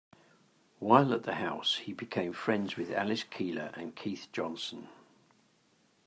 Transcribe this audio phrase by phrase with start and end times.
[0.79, 4.87] While at the house, he became friends with Alice Keeler and Keith Johnson.